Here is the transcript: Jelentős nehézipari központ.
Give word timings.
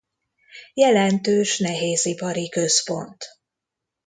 Jelentős 0.73 1.57
nehézipari 1.59 2.49
központ. 2.49 3.25